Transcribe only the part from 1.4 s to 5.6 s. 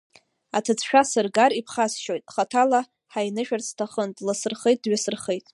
иԥхасшьоит, хаҭала ҳаинышәарц сҭахын, дласырхеит, дҩасырхеит!